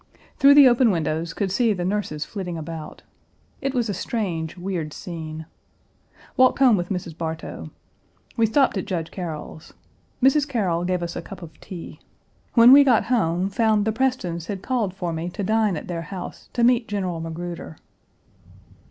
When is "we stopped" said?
8.35-8.77